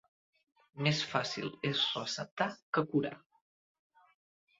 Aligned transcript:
Més 0.85 1.01
fàcil 1.09 1.51
és 1.71 1.83
receptar 1.97 2.47
que 2.79 2.83
curar. 2.95 3.13